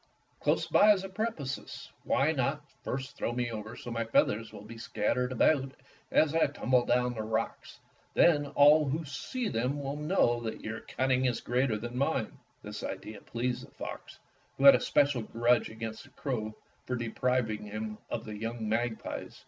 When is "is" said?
0.93-1.03, 11.25-11.39